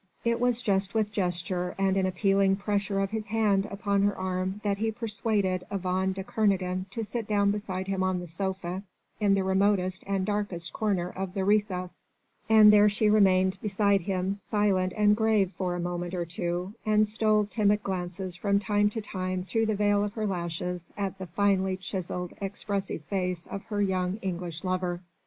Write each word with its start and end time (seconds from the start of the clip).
It 0.25 0.39
was 0.39 0.63
just 0.63 0.95
with 0.95 1.11
gesture 1.13 1.75
and 1.77 1.95
an 1.95 2.07
appealing 2.07 2.55
pressure 2.55 2.99
of 3.01 3.11
his 3.11 3.27
hand 3.27 3.67
upon 3.69 4.01
her 4.01 4.17
arm 4.17 4.59
that 4.63 4.79
he 4.79 4.91
persuaded 4.91 5.63
Yvonne 5.69 6.13
de 6.13 6.23
Kernogan 6.23 6.87
to 6.89 7.03
sit 7.05 7.27
down 7.27 7.51
beside 7.51 7.85
him 7.87 8.01
on 8.01 8.19
the 8.19 8.25
sofa 8.25 8.81
in 9.19 9.35
the 9.35 9.43
remotest 9.43 10.03
and 10.07 10.25
darkest 10.25 10.73
corner 10.73 11.07
of 11.11 11.35
the 11.35 11.45
recess, 11.45 12.07
and 12.49 12.73
there 12.73 12.89
she 12.89 13.11
remained 13.11 13.59
beside 13.61 14.01
him 14.01 14.33
silent 14.33 14.91
and 14.97 15.15
grave 15.15 15.51
for 15.51 15.75
a 15.75 15.79
moment 15.79 16.15
or 16.15 16.25
two, 16.25 16.73
and 16.83 17.07
stole 17.07 17.45
timid 17.45 17.83
glances 17.83 18.35
from 18.35 18.57
time 18.57 18.89
to 18.89 19.01
time 19.03 19.43
through 19.43 19.67
the 19.67 19.75
veil 19.75 20.03
of 20.03 20.13
her 20.13 20.25
lashes 20.25 20.91
at 20.97 21.15
the 21.19 21.27
finely 21.27 21.77
chiselled, 21.77 22.33
expressive 22.41 23.03
face 23.03 23.45
of 23.45 23.61
her 23.65 23.79
young 23.83 24.17
English 24.23 24.63
lover. 24.63 24.99